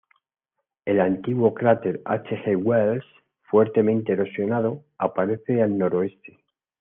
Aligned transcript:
El 0.83 0.99
antiguo 0.99 1.53
cráter 1.53 2.01
H. 2.05 2.43
G. 2.43 2.55
Wells, 2.57 3.05
fuertemente 3.43 4.13
erosionado, 4.13 4.83
aparece 4.97 5.61
al 5.61 5.77
noroeste. 5.77 6.39